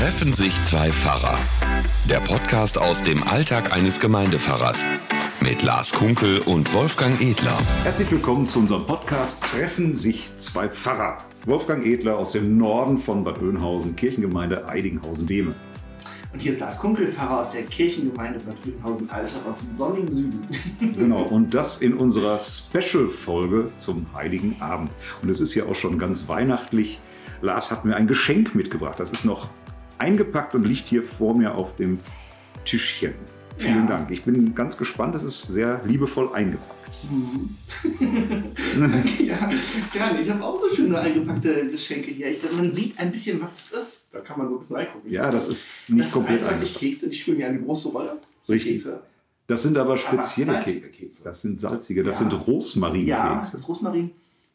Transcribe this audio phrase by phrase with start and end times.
[0.00, 1.38] Treffen sich zwei Pfarrer.
[2.08, 4.86] Der Podcast aus dem Alltag eines Gemeindepfarrers.
[5.42, 7.58] Mit Lars Kunkel und Wolfgang Edler.
[7.82, 11.18] Herzlich willkommen zu unserem Podcast Treffen sich zwei Pfarrer.
[11.44, 15.54] Wolfgang Edler aus dem Norden von Bad Oeynhausen, Kirchengemeinde Eidinghausen-Dehme.
[16.32, 20.46] Und hier ist Lars Kunkel, Pfarrer aus der Kirchengemeinde Bad Oeynhausen-Altstadt aus dem sonnigen Süden.
[20.96, 24.92] Genau, und das in unserer Special-Folge zum Heiligen Abend.
[25.20, 26.98] Und es ist ja auch schon ganz weihnachtlich.
[27.42, 28.98] Lars hat mir ein Geschenk mitgebracht.
[28.98, 29.50] Das ist noch
[30.00, 31.98] eingepackt und liegt hier vor mir auf dem
[32.64, 33.14] Tischchen.
[33.56, 33.98] Vielen Ja.
[33.98, 34.10] Dank.
[34.10, 35.14] Ich bin ganz gespannt.
[35.14, 36.76] Es ist sehr liebevoll eingepackt.
[39.20, 39.48] ja,
[39.92, 40.20] gerne.
[40.20, 42.28] Ich habe auch so schöne eingepackte Geschenke hier.
[42.28, 44.06] Ich, man sieht ein bisschen, was es ist.
[44.12, 45.10] Da kann man so ein bisschen reingucken.
[45.10, 46.74] Ja, das ist nicht das komplett eingepackt.
[46.74, 48.16] Kekse, die spielen ja eine große Rolle.
[48.44, 48.82] So Richtig.
[48.82, 49.00] Kekse.
[49.46, 50.90] Das sind aber spezielle salzige Kekse.
[50.92, 51.22] Kekse.
[51.24, 52.18] Das sind salzige, das Ja.
[52.20, 53.52] sind Ja, Rosmarinkekse.
[53.52, 54.10] das Rosmarin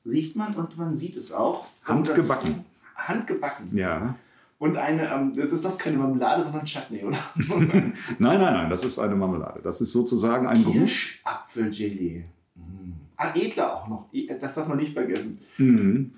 [0.05, 1.67] riecht man und man sieht es auch.
[1.84, 2.66] Handgebacken.
[2.95, 3.75] Handgebacken.
[3.75, 4.16] Ja.
[4.58, 7.18] Und eine, ähm, das ist das keine Marmelade, sondern Chutney, oder?
[7.45, 9.59] Nein, nein, nein, das ist eine Marmelade.
[9.62, 10.73] Das ist sozusagen ein Geruch.
[10.73, 12.23] Kirschapfelgelee.
[12.56, 12.92] Mm.
[13.17, 14.09] Ah, Edler auch noch.
[14.39, 15.39] Das darf man nicht vergessen.
[15.58, 16.12] Mhm.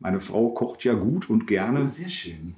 [0.00, 2.54] Meine Frau kocht ja gut und gerne Sehr schön.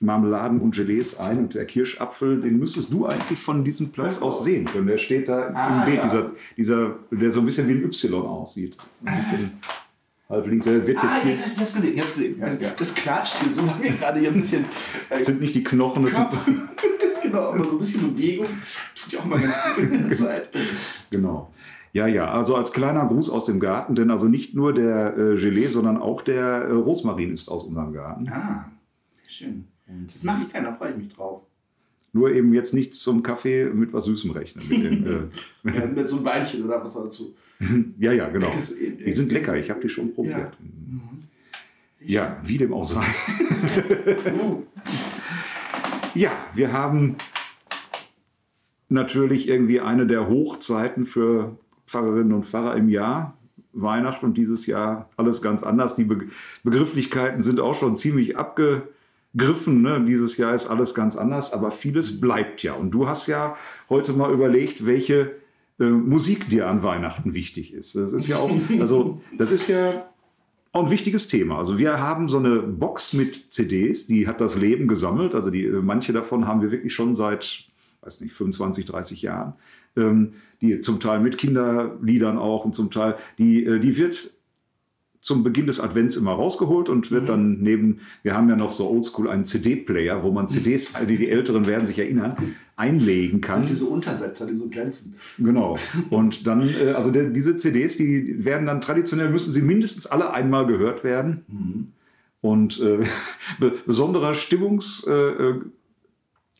[0.00, 1.38] Marmeladen und Gelees ein.
[1.38, 4.86] Und der Kirschapfel, den müsstest du eigentlich von diesem Platz aus sehen können.
[4.86, 6.02] Der steht da Ah, im Beet, ja.
[6.04, 8.76] dieser, dieser, der so ein bisschen wie ein Y aussieht.
[9.04, 9.52] Ein bisschen
[10.28, 10.64] halb links.
[10.66, 12.38] Der wird Ah, jetzt hier, jetzt, ich hab's gesehen, ich hab's gesehen.
[12.38, 12.70] Ja, ja.
[12.76, 14.64] Das klatscht hier so lange gerade hier ein bisschen.
[15.08, 16.28] Äh, das sind nicht die Knochen, das sind,
[17.22, 18.46] genau, aber so ein bisschen Bewegung
[18.94, 20.48] tut ja auch mal ganz gut in der Zeit.
[21.10, 21.50] Genau.
[21.94, 25.36] Ja, ja, also als kleiner Gruß aus dem Garten, denn also nicht nur der äh,
[25.36, 28.28] Gelee, sondern auch der äh, Rosmarin ist aus unserem Garten.
[28.28, 28.70] Ah,
[29.22, 29.68] sehr schön.
[30.12, 31.42] Das mag ich keiner, freue ich mich drauf.
[32.12, 34.64] Nur eben jetzt nicht zum Kaffee mit was Süßem rechnen.
[34.68, 35.30] Mit den,
[35.74, 37.34] Ja, mit so einem Weinchen oder was dazu.
[37.60, 37.64] äh,
[37.98, 38.50] ja, ja, genau.
[38.50, 40.56] Die sind lecker, ich habe die schon probiert.
[42.00, 43.04] Ja, wie dem auch sei.
[44.40, 44.62] Uh,
[46.14, 47.16] Ja, wir haben
[48.88, 53.34] natürlich irgendwie eine der Hochzeiten für Pfarrerinnen und Pfarrer im Jahr.
[53.72, 55.94] Weihnachten und dieses Jahr alles ganz anders.
[55.94, 56.28] Die Be
[56.64, 58.36] Begrifflichkeiten sind auch schon ziemlich
[59.34, 59.82] abgegriffen.
[59.82, 60.04] Ne?
[60.06, 62.74] Dieses Jahr ist alles ganz anders, aber vieles bleibt ja.
[62.74, 63.56] Und du hast ja
[63.88, 65.32] heute mal überlegt, welche
[65.78, 67.94] äh, Musik dir an Weihnachten wichtig ist.
[67.94, 68.50] Das ist ja auch,
[68.80, 70.08] also das ist ja
[70.72, 71.58] auch ein wichtiges Thema.
[71.58, 75.34] Also wir haben so eine Box mit CDs, die hat das Leben gesammelt.
[75.34, 77.64] Also die, äh, manche davon haben wir wirklich schon seit,
[78.02, 79.54] weiß nicht, 25, 30 Jahren.
[79.96, 84.32] Ähm, die zum Teil mit Kinderliedern auch und zum Teil, die, äh, die wird
[85.20, 88.88] zum Beginn des Advents immer rausgeholt und wird dann neben, wir haben ja noch so
[88.88, 93.60] oldschool einen CD-Player, wo man CDs, also die Älteren werden sich erinnern, einlegen kann.
[93.60, 95.16] sind diese Untersetzer, die so glänzen.
[95.38, 95.76] Genau.
[96.10, 100.66] Und dann, äh, also diese CDs, die werden dann traditionell, müssen sie mindestens alle einmal
[100.66, 101.92] gehört werden.
[102.40, 102.98] Und äh,
[103.60, 105.06] be besonderer Stimmungs...
[105.06, 105.60] Äh, äh,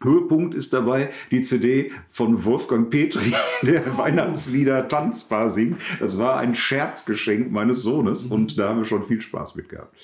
[0.00, 3.32] Höhepunkt ist dabei die CD von Wolfgang Petri,
[3.62, 5.80] der Weihnachtslieder tanzbar singt.
[6.00, 9.94] Das war ein Scherzgeschenk meines Sohnes und da haben wir schon viel Spaß mit gehabt.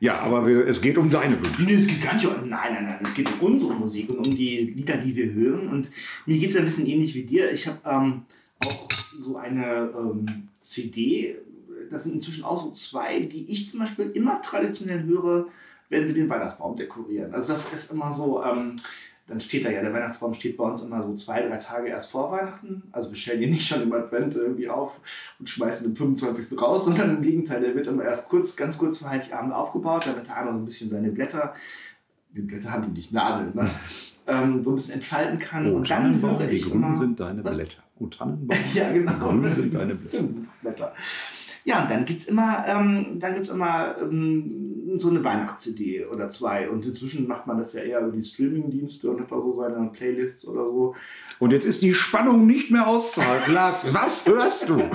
[0.00, 1.62] Ja, aber wir, es geht um deine Wünsche.
[1.62, 2.48] Nee, es geht gar nicht um.
[2.48, 2.98] Nein, nein, nein.
[3.04, 5.68] Es geht um unsere Musik und um die Lieder, die wir hören.
[5.68, 5.90] Und
[6.24, 7.52] mir geht es ein bisschen ähnlich wie dir.
[7.52, 8.22] Ich habe ähm,
[8.64, 11.36] auch so eine ähm, CD.
[11.90, 15.48] Das sind inzwischen auch so zwei, die ich zum Beispiel immer traditionell höre,
[15.90, 17.34] wenn wir den Weihnachtsbaum dekorieren.
[17.34, 18.42] Also das ist immer so.
[18.42, 18.76] Ähm,
[19.30, 22.10] dann steht da ja, der Weihnachtsbaum steht bei uns immer so zwei, drei Tage erst
[22.10, 22.82] vor Weihnachten.
[22.90, 25.00] Also wir stellen ihn nicht schon im Advent irgendwie auf
[25.38, 26.60] und schmeißen den 25.
[26.60, 30.26] raus, sondern im Gegenteil, der wird immer erst kurz, ganz kurz vor Heiligabend aufgebaut, damit
[30.26, 31.54] der einmal so ein bisschen seine Blätter,
[32.34, 33.70] die Blätter haben die nicht Nadeln, ne?
[34.26, 35.72] ähm, so ein bisschen entfalten kann.
[35.72, 37.56] Oh, und dann wie ich grün immer, sind deine Was?
[37.56, 37.82] Blätter.
[38.00, 39.12] Oh, Tannenbaum, Ja, genau.
[39.12, 40.92] grün sind deine Blätter.
[41.64, 46.30] Ja, und dann gibt es immer, ähm, dann gibt's immer ähm, so eine Weihnachts-CD oder
[46.30, 46.68] zwei.
[46.68, 49.88] Und inzwischen macht man das ja eher über die Streaming-Dienste und hat da so seine
[49.88, 50.94] Playlists oder so.
[51.38, 53.54] Und jetzt ist die Spannung nicht mehr auszuhalten.
[53.54, 54.82] Lars, was hörst du?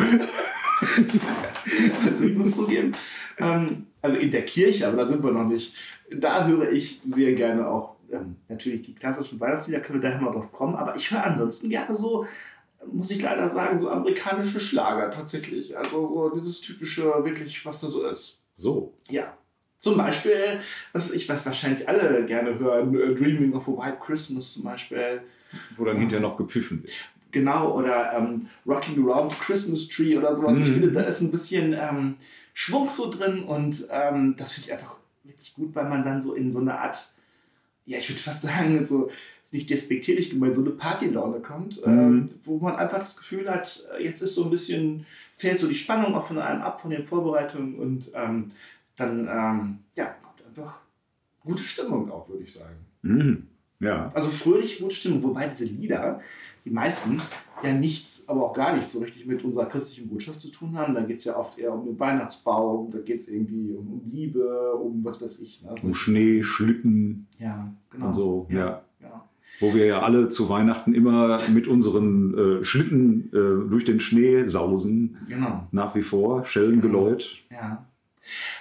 [2.05, 2.91] Also ich muss zugeben,
[3.37, 5.73] ähm, also in der Kirche, aber da sind wir noch nicht,
[6.11, 10.31] da höre ich sehr gerne auch ähm, natürlich die klassischen Weihnachtslieder, können wir da immer
[10.31, 12.27] drauf kommen, aber ich höre ansonsten gerne so,
[12.91, 15.77] muss ich leider sagen, so amerikanische Schlager tatsächlich.
[15.77, 18.39] Also so dieses typische, wirklich, was da so ist.
[18.53, 18.93] So.
[19.09, 19.37] Ja.
[19.79, 20.59] Zum Beispiel,
[20.93, 25.21] was ich, was wahrscheinlich alle gerne hören, äh, Dreaming of a White Christmas zum Beispiel.
[25.75, 26.93] Wo dann hinterher noch gepfiffen wird.
[27.31, 30.57] Genau, oder ähm, Rocking Around Christmas Tree oder sowas.
[30.57, 30.73] Ich Mhm.
[30.73, 32.15] finde, da ist ein bisschen ähm,
[32.53, 36.33] Schwung so drin und ähm, das finde ich einfach wirklich gut, weil man dann so
[36.33, 37.09] in so eine Art,
[37.85, 39.09] ja, ich würde fast sagen, so,
[39.43, 42.29] ist nicht despektierlich gemeint, so eine Partylaune kommt, ähm, Mhm.
[42.43, 45.05] wo man einfach das Gefühl hat, äh, jetzt ist so ein bisschen,
[45.37, 48.47] fällt so die Spannung auch von einem ab, von den Vorbereitungen und ähm,
[48.95, 50.79] dann, ähm, ja, kommt einfach
[51.41, 52.77] gute Stimmung auch, würde ich sagen.
[53.03, 53.47] Mhm.
[53.79, 54.11] Ja.
[54.13, 56.21] Also fröhlich, gute Stimmung, wobei diese Lieder,
[56.63, 57.17] die meisten,
[57.63, 60.93] ja nichts, aber auch gar nichts so richtig mit unserer christlichen Botschaft zu tun haben.
[60.93, 64.11] Da geht es ja oft eher um den Weihnachtsbaum, da geht es irgendwie um, um,
[64.11, 65.61] Liebe, um was weiß ich.
[65.61, 65.75] Ne?
[65.81, 68.07] Um Schnee, Schlitten ja, genau.
[68.07, 68.47] und so.
[68.49, 68.57] Ja.
[68.57, 68.81] ja.
[69.01, 69.29] ja.
[69.61, 74.43] Wo wir ja alle zu Weihnachten immer mit unseren äh, Schlitten äh, durch den Schnee
[74.43, 75.17] sausen.
[75.29, 75.67] Genau.
[75.71, 77.37] Nach wie vor, Schellengeläut.
[77.49, 77.85] Ja.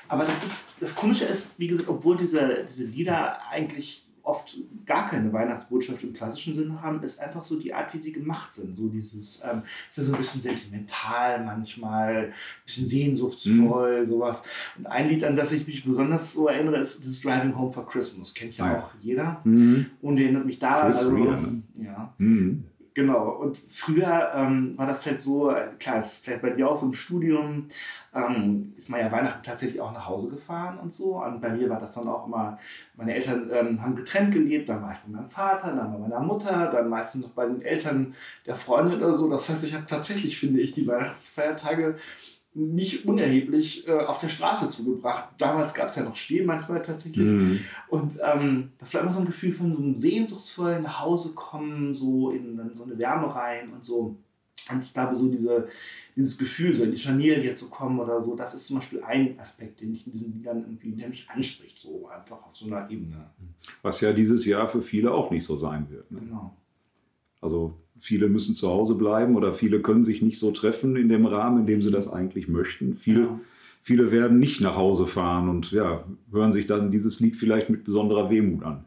[0.08, 4.56] Aber das ist, das Komische ist, wie gesagt, obwohl diese, diese Lieder eigentlich oft
[4.86, 8.54] gar keine Weihnachtsbotschaft im klassischen Sinne haben, ist einfach so die Art, wie sie gemacht
[8.54, 8.74] sind.
[8.74, 12.32] So dieses, ähm, ist ja so ein bisschen sentimental manchmal, ein
[12.64, 14.06] bisschen sehnsuchtsvoll, mhm.
[14.06, 14.42] sowas.
[14.78, 17.86] Und ein Lied, an das ich mich besonders so erinnere, ist dieses Driving Home for
[17.86, 18.32] Christmas.
[18.32, 18.78] Kennt ja, ja.
[18.78, 19.40] auch jeder.
[19.44, 19.86] Mhm.
[20.00, 20.86] Und erinnert mich daran.
[20.86, 21.62] also, Reader, ne?
[21.76, 22.14] Ja.
[22.16, 22.64] Mhm.
[22.96, 26.86] Genau, und früher ähm, war das halt so, klar, ist vielleicht bei dir auch so
[26.86, 27.66] im Studium,
[28.14, 31.20] ähm, ist man ja Weihnachten tatsächlich auch nach Hause gefahren und so.
[31.20, 32.56] Und bei mir war das dann auch immer,
[32.94, 36.20] meine Eltern ähm, haben getrennt gelebt, dann war ich bei meinem Vater, dann bei meiner
[36.20, 38.14] Mutter, dann meistens noch bei den Eltern
[38.46, 39.28] der Freundin oder so.
[39.28, 41.96] Das heißt, ich habe tatsächlich, finde ich, die Weihnachtsfeiertage
[42.54, 45.30] nicht unerheblich äh, auf der Straße zugebracht.
[45.38, 47.26] Damals gab es ja noch Stehen manchmal tatsächlich.
[47.26, 47.60] Mhm.
[47.88, 51.94] Und ähm, das war immer so ein Gefühl von so einem sehnsuchtsvollen nach Hause kommen,
[51.94, 54.16] so in, in so eine Wärme rein und so.
[54.70, 55.68] Und ich glaube, so diese,
[56.16, 59.38] dieses Gefühl, so in die Familie zu kommen oder so, das ist zum Beispiel ein
[59.38, 62.88] Aspekt, den ich in diesen Liedern irgendwie, der mich anspricht, so einfach auf so einer
[62.88, 63.30] Ebene.
[63.82, 66.10] Was ja dieses Jahr für viele auch nicht so sein wird.
[66.10, 66.20] Ne?
[66.20, 66.56] Genau.
[67.44, 71.24] Also Viele müssen zu Hause bleiben oder viele können sich nicht so treffen in dem
[71.24, 72.96] Rahmen, in dem sie das eigentlich möchten.
[72.96, 73.40] Viele, ja.
[73.80, 77.82] viele werden nicht nach Hause fahren und ja, hören sich dann dieses Lied vielleicht mit
[77.82, 78.84] besonderer Wehmut an.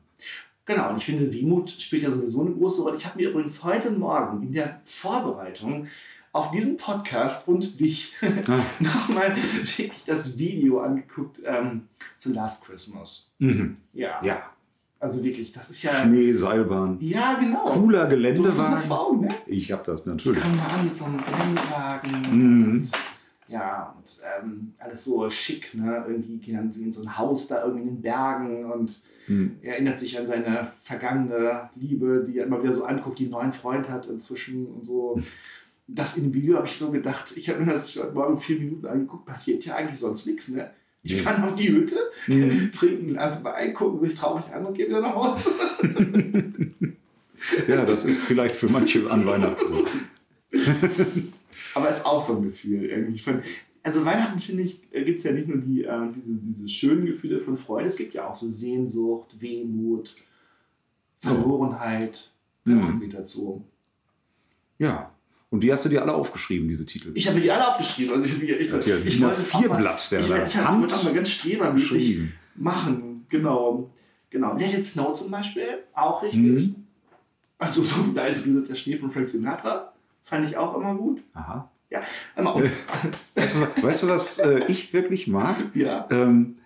[0.65, 2.97] Genau, und ich finde, Wehmut spielt ja sowieso eine große Rolle.
[2.97, 5.87] Ich habe mir übrigens heute Morgen in der Vorbereitung
[6.31, 8.59] auf diesen Podcast und dich ah.
[8.79, 11.87] nochmal wirklich das Video angeguckt ähm,
[12.17, 13.31] zu Last Christmas.
[13.39, 13.77] Mhm.
[13.93, 14.23] Ja.
[14.23, 14.43] ja.
[14.99, 15.91] Also wirklich, das ist ja.
[15.91, 16.97] Schneeseilbahn.
[17.01, 17.65] Ja, genau.
[17.65, 18.81] Cooler Geländewagen.
[18.81, 19.29] Frau, ne?
[19.45, 20.41] Ich habe das natürlich.
[20.41, 22.21] Kommen wir an mit so einem Geländewagen.
[22.31, 22.71] Mhm.
[22.71, 22.91] Und,
[23.47, 26.03] ja, und ähm, alles so schick, ne?
[26.07, 29.57] Irgendwie gehen dann in so ein Haus da irgendwie in den Bergen und mhm.
[29.61, 33.31] er erinnert sich an seine vergangene Liebe, die er immer wieder so anguckt, die einen
[33.33, 35.21] neuen Freund hat inzwischen und so.
[35.85, 38.59] Das in dem Video habe ich so gedacht, ich habe mir das heute Morgen vier
[38.59, 40.71] Minuten angeguckt, passiert ja eigentlich sonst nichts, ne?
[41.15, 41.95] Ich fahre auf die Hütte,
[42.27, 42.71] mhm.
[42.77, 45.51] trinke ein Glas Wein, gucken sich traurig an und gehe wieder nach Hause.
[47.67, 49.85] ja, das ist vielleicht für manche an Weihnachten so.
[51.73, 53.19] Aber es ist auch so ein Gefühl irgendwie.
[53.19, 53.41] Von,
[53.83, 57.39] also Weihnachten, finde ich, gibt es ja nicht nur die, äh, diese, diese schönen Gefühle
[57.39, 60.15] von Freude, es gibt ja auch so Sehnsucht, Wehmut,
[61.19, 62.31] Verlorenheit.
[62.65, 63.01] Mhm.
[63.09, 63.63] Ja, dazu.
[64.79, 65.16] Ja,
[65.57, 67.09] und die hast du dir alle aufgeschrieben, diese Titel?
[67.15, 68.13] Ich habe mir die alle aufgeschrieben.
[68.13, 68.71] Also ich habe mir echt.
[68.85, 72.19] Ja ich wollte vier Blatt, der ich, ich, ich Hand auch mal ganz strebermäßig
[72.53, 73.25] machen.
[73.29, 73.89] Genau.
[74.29, 74.55] Genau.
[74.55, 76.39] Let It Snow zum Beispiel, auch richtig.
[76.39, 76.75] Mhm.
[77.57, 79.93] Also so da ist der Schnee von Frank Sinatra.
[80.25, 81.23] Fand ich auch immer gut.
[81.33, 81.71] Aha.
[81.89, 82.03] Ja,
[82.35, 82.61] immer auf.
[83.35, 85.73] weißt, du, weißt du, was äh, ich wirklich mag?
[85.73, 86.07] Ja.
[86.11, 86.57] Ähm,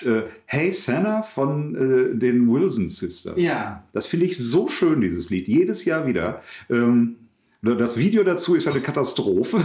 [0.00, 3.38] äh, hey Santa von äh, den Wilson Sisters.
[3.38, 3.84] Ja.
[3.92, 5.46] Das finde ich so schön, dieses Lied.
[5.46, 6.42] Jedes Jahr wieder.
[6.68, 7.18] Ähm,
[7.62, 9.62] das Video dazu ist eine Katastrophe.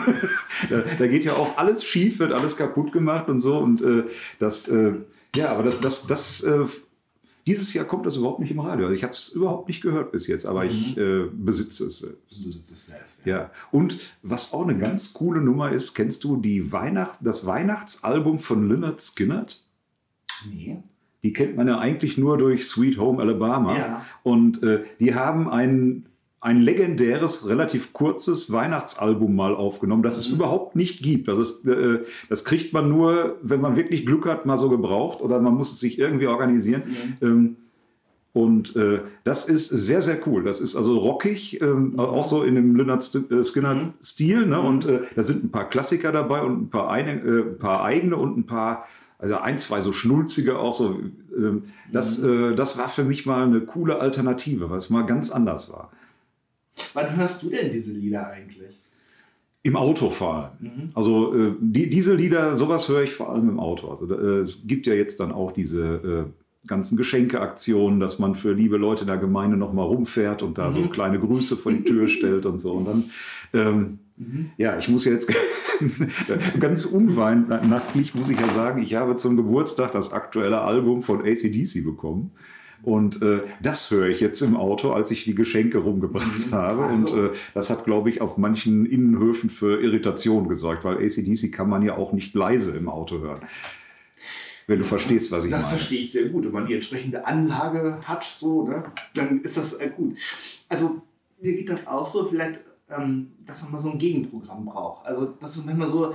[0.70, 3.58] da, da, geht ja auch alles schief, wird alles kaputt gemacht und so.
[3.58, 4.04] Und äh,
[4.40, 4.94] das, äh,
[5.36, 6.64] ja, aber das, das, das äh,
[7.46, 8.86] dieses Jahr kommt das überhaupt nicht im Radio.
[8.86, 10.70] Also ich habe es überhaupt nicht gehört bis jetzt, aber mhm.
[10.70, 12.18] ich äh, besitze es.
[12.28, 13.20] Besitze es selbst.
[13.24, 13.36] Ja.
[13.36, 13.50] ja.
[13.70, 18.68] Und was auch eine ganz coole Nummer ist, kennst du die Weihnacht, das Weihnachtsalbum von
[18.68, 19.62] Lynyrd Skynyrd?
[20.46, 20.82] Nee.
[21.22, 23.78] Die kennt man ja eigentlich nur durch Sweet Home Alabama.
[23.78, 24.06] Ja.
[24.24, 26.06] Und äh, die haben einen
[26.40, 30.36] ein legendäres, relativ kurzes Weihnachtsalbum mal aufgenommen, das es mhm.
[30.36, 31.26] überhaupt nicht gibt.
[31.26, 35.20] Das, ist, äh, das kriegt man nur, wenn man wirklich Glück hat, mal so gebraucht
[35.20, 36.82] oder man muss es sich irgendwie organisieren.
[37.20, 37.26] Mhm.
[37.26, 37.56] Ähm,
[38.32, 40.44] und äh, das ist sehr, sehr cool.
[40.44, 44.46] Das ist also rockig, ähm, auch so in dem Lynyrd äh, Skinner-Stil.
[44.46, 44.60] Ne?
[44.60, 47.82] Und äh, da sind ein paar Klassiker dabei und ein paar, eine, äh, ein paar
[47.82, 48.86] eigene und ein paar,
[49.18, 51.00] also ein, zwei so schnulzige auch so.
[51.36, 52.52] Ähm, das, mhm.
[52.52, 55.90] Äh, das war für mich mal eine coole Alternative, weil es mal ganz anders war.
[56.94, 58.78] Wann hörst du denn diese Lieder eigentlich?
[59.62, 60.50] Im Autofahren.
[60.60, 60.90] Mhm.
[60.94, 63.88] Also äh, die, diese Lieder, sowas höre ich vor allem im Auto.
[63.88, 68.52] Also äh, es gibt ja jetzt dann auch diese äh, ganzen Geschenkeaktionen, dass man für
[68.52, 70.72] liebe Leute in der Gemeinde nochmal rumfährt und da mhm.
[70.72, 72.72] so kleine Grüße vor die Tür stellt und so.
[72.72, 73.04] Und dann,
[73.52, 74.50] ähm, mhm.
[74.56, 75.32] ja, ich muss ja jetzt
[76.60, 81.84] ganz unweihnachtlich, muss ich ja sagen, ich habe zum Geburtstag das aktuelle Album von ACDC
[81.84, 82.32] bekommen.
[82.82, 86.54] Und äh, das höre ich jetzt im Auto, als ich die Geschenke rumgebracht mhm.
[86.54, 86.84] habe.
[86.84, 87.16] Also.
[87.16, 91.68] Und äh, das hat, glaube ich, auf manchen Innenhöfen für Irritation gesorgt, weil ACDC kann
[91.68, 93.40] man ja auch nicht leise im Auto hören.
[94.66, 95.72] wenn du verstehst, was ich das meine.
[95.72, 96.44] Das verstehe ich sehr gut.
[96.44, 100.16] Wenn man die entsprechende Anlage hat, so, ne, dann ist das äh, gut.
[100.68, 101.02] Also
[101.40, 105.06] mir geht das auch so, vielleicht, ähm, dass man mal so ein Gegenprogramm braucht.
[105.06, 106.14] Also das ist manchmal so,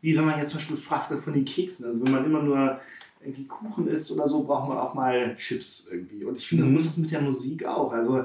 [0.00, 1.86] wie wenn man jetzt zum Beispiel fragt von den Keksen.
[1.86, 2.80] Also wenn man immer nur
[3.22, 6.24] irgendwie Kuchen isst oder so, braucht man auch mal Chips irgendwie.
[6.24, 6.76] Und ich finde, so Mhm.
[6.76, 7.92] ist das mit der Musik auch.
[7.92, 8.24] Also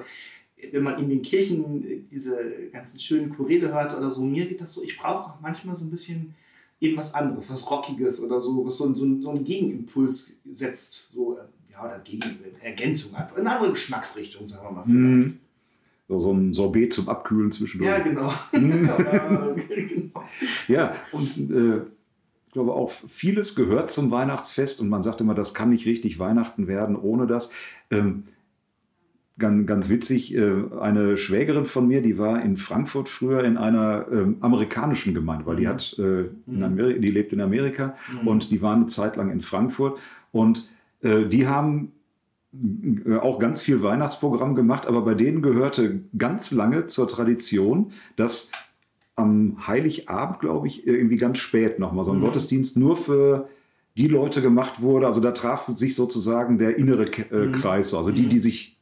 [0.71, 2.37] wenn man in den Kirchen diese
[2.71, 5.91] ganzen schönen Choräle hört oder so, mir geht das so, ich brauche manchmal so ein
[5.91, 6.33] bisschen
[6.81, 11.09] eben was anderes, was Rockiges oder so, was so, so, so einen Gegenimpuls setzt.
[11.13, 11.41] So, äh,
[11.73, 12.23] ja, oder gegen
[12.61, 13.35] Ergänzung einfach.
[13.37, 14.83] In eine andere Geschmacksrichtung, sagen wir mal.
[14.83, 14.99] vielleicht.
[14.99, 15.39] Mhm.
[16.07, 17.89] So, so ein Sorbet zum Abkühlen zwischendurch.
[17.91, 18.31] Ja, genau.
[18.53, 18.71] Mhm.
[19.89, 20.25] genau.
[20.67, 21.81] Ja, und äh,
[22.55, 26.67] glaube auch vieles gehört zum Weihnachtsfest und man sagt immer, das kann nicht richtig Weihnachten
[26.67, 27.51] werden ohne das.
[27.91, 28.23] Ähm,
[29.37, 34.05] ganz, ganz witzig, äh, eine Schwägerin von mir, die war in Frankfurt früher in einer
[34.09, 35.69] ähm, amerikanischen Gemeinde, weil die Mhm.
[35.69, 36.63] hat äh, in Mhm.
[36.63, 38.27] Ameri die lebt in Amerika Mhm.
[38.27, 39.99] und die waren eine Zeit lang in Frankfurt
[40.31, 40.69] und
[41.01, 41.91] äh, die haben
[43.05, 48.53] äh, auch ganz viel Weihnachtsprogramm gemacht, aber bei denen gehörte ganz lange zur Tradition, dass
[49.15, 52.23] am Heiligabend, glaube ich, irgendwie ganz spät nochmal so ein Mhm.
[52.23, 53.47] Gottesdienst nur für
[53.97, 55.05] die Leute gemacht wurde.
[55.07, 57.51] Also da traf sich sozusagen der innere Ke- äh, Mhm.
[57.53, 58.29] Kreis, also die, Mhm.
[58.29, 58.77] die sich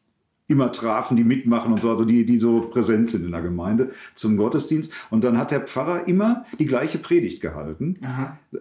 [0.48, 3.92] immer trafen, die mitmachen und so, also die, die so präsent sind in der Gemeinde
[4.14, 4.94] zum Gottesdienst.
[5.10, 7.98] Und dann hat der Pfarrer immer die gleiche Predigt gehalten.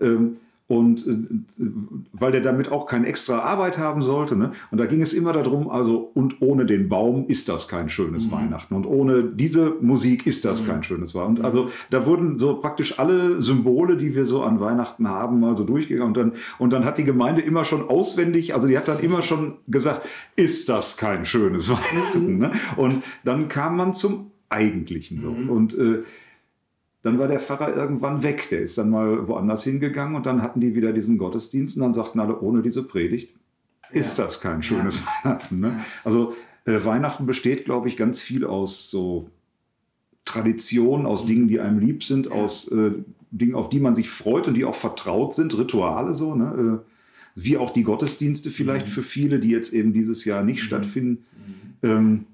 [0.00, 0.36] Ähm,
[0.72, 1.66] und äh,
[2.14, 4.36] weil der damit auch keine extra Arbeit haben sollte.
[4.36, 4.52] Ne?
[4.70, 8.26] Und da ging es immer darum, also, und ohne den Baum ist das kein schönes
[8.26, 8.32] Mhm.
[8.32, 8.74] Weihnachten.
[8.74, 10.70] Und ohne diese Musik ist das Mhm.
[10.70, 11.38] kein schönes Weihnachten.
[11.40, 15.56] Und also da wurden so praktisch alle Symbole, die wir so an Weihnachten haben, mal
[15.56, 16.08] so durchgegangen.
[16.08, 19.20] Und dann, und dann hat die Gemeinde immer schon auswendig, also die hat dann immer
[19.20, 22.38] schon gesagt, ist das kein schönes Weihnachten.
[22.38, 22.52] Ne?
[22.76, 25.32] Und dann kam man zum Eigentlichen so.
[25.32, 25.50] Mhm.
[25.50, 26.02] Und äh,
[27.02, 28.49] dann war der Pfarrer irgendwann weg.
[28.50, 31.94] Der ist dann mal woanders hingegangen und dann hatten die wieder diesen Gottesdienst und dann
[31.94, 33.35] sagten alle, ohne diese Predigt
[33.90, 34.25] ist Ja.
[34.25, 35.61] das kein schönes Weihnachten.
[35.61, 35.80] Ne?
[36.04, 39.28] Also äh, Weihnachten besteht, glaube ich, ganz viel aus so
[40.25, 42.32] Traditionen, aus Dingen, die einem lieb sind, Ja.
[42.32, 42.92] aus äh,
[43.32, 46.80] Dingen, auf die man sich freut und die auch vertraut sind, Rituale so, ne?
[46.85, 46.88] Äh,
[47.35, 48.90] wie auch die Gottesdienste vielleicht Mhm.
[48.90, 50.66] für viele, die jetzt eben dieses Jahr nicht Mhm.
[50.66, 51.25] stattfinden.
[51.82, 51.88] Mhm.
[51.90, 52.26] Ähm,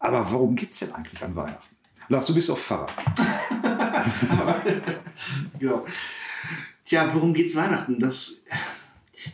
[0.00, 1.76] aber warum geht es denn eigentlich an Weihnachten?
[2.08, 2.86] Lars, du bist auch Pfarrer.
[5.60, 5.82] ja.
[6.84, 7.98] Tja, worum geht's Weihnachten?
[7.98, 8.42] Das,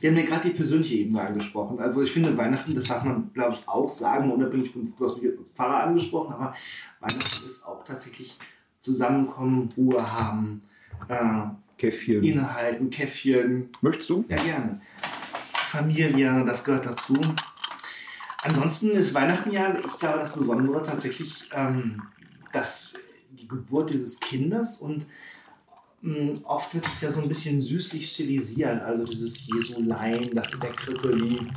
[0.00, 1.80] wir haben ja gerade die persönliche Ebene angesprochen.
[1.80, 5.14] Also ich finde Weihnachten, das darf man, glaube ich, auch sagen, unabhängig von, du hast
[5.16, 6.54] mich jetzt als Pfarrer angesprochen, aber
[7.00, 8.38] Weihnachten ist auch tatsächlich
[8.80, 10.62] Zusammenkommen, Ruhe haben,
[11.08, 11.16] äh,
[11.76, 12.22] Käffchen.
[12.22, 14.24] innehalten, Käffchen, Möchtest du?
[14.28, 14.80] ja gerne.
[15.68, 17.14] Familie, das gehört dazu.
[18.42, 22.02] Ansonsten ist Weihnachten ja, ich glaube, das Besondere tatsächlich, ähm,
[22.52, 22.94] dass
[23.30, 25.06] die Geburt dieses Kindes und
[26.02, 30.60] mh, oft wird es ja so ein bisschen süßlich stilisiert, also dieses Jesulein, das in
[30.60, 31.56] der Krippe liegt,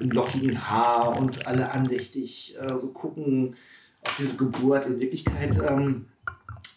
[0.00, 3.56] im lockigen Haar und alle andächtig äh, so gucken
[4.06, 4.86] auf diese Geburt.
[4.86, 6.06] In Wirklichkeit ähm,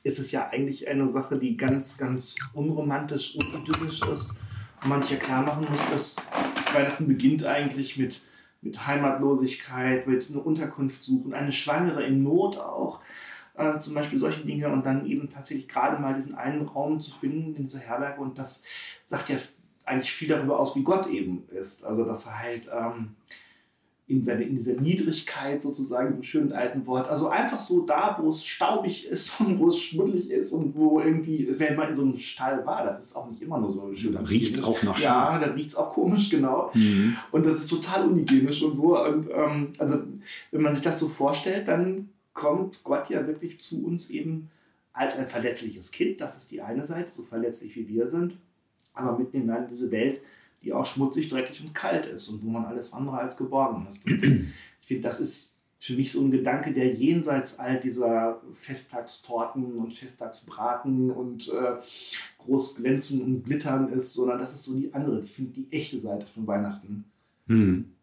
[0.04, 4.34] ist es ja eigentlich eine Sache, die ganz, ganz unromantisch, unidyllisch ist.
[4.82, 6.16] Und man sich ja klar machen muss, dass
[6.74, 8.22] Weihnachten beginnt eigentlich mit,
[8.62, 13.02] mit Heimatlosigkeit, mit einer Unterkunft suchen, eine Schwangere in Not auch,
[13.60, 17.12] äh, zum Beispiel solche Dinge und dann eben tatsächlich gerade mal diesen einen Raum zu
[17.12, 18.64] finden in dieser Herberge und das
[19.04, 19.38] sagt ja
[19.86, 21.84] eigentlich viel darüber aus, wie Gott eben ist.
[21.84, 23.16] Also dass er halt ähm,
[24.10, 28.30] in, seine, in dieser Niedrigkeit sozusagen, im schönen alten Wort, also einfach so da, wo
[28.30, 32.02] es staubig ist und wo es schmuddelig ist und wo irgendwie, wenn man in so
[32.02, 34.14] einem Stall war, das ist auch nicht immer nur so schön.
[34.14, 36.72] Dann riecht's auch nach Ja, dann riecht es auch komisch, genau.
[36.74, 37.18] Mhm.
[37.32, 39.00] Und das ist total unhygienisch und so.
[39.00, 40.00] Und ähm, also,
[40.52, 44.50] wenn man sich das so vorstellt, dann kommt Gott ja wirklich zu uns eben
[44.94, 46.22] als ein verletzliches Kind.
[46.22, 48.38] Das ist die eine Seite, so verletzlich wie wir sind.
[48.94, 50.22] Aber mitten in diese Welt,
[50.64, 54.06] die auch schmutzig, dreckig und kalt ist und wo man alles andere als geborgen ist.
[54.06, 54.24] Und
[54.82, 59.94] ich finde, das ist für mich so ein Gedanke, der jenseits all dieser Festtagstorten und
[59.94, 61.78] Festtagsbraten und äh,
[62.40, 65.98] groß glänzen und glittern ist, sondern das ist so die andere, ich finde die echte
[65.98, 67.06] Seite von Weihnachten.
[67.46, 67.94] Mhm.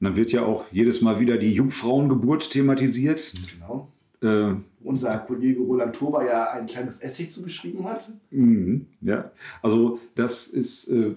[0.00, 3.32] Und dann wird ja auch jedes Mal wieder die Jungfrauengeburt thematisiert.
[3.54, 3.88] Genau.
[4.22, 8.10] Äh, Unser Kollege Roland Tober ja ein kleines Essay zugeschrieben hat.
[8.30, 9.30] mhm, ja,
[9.62, 11.14] also das ist äh,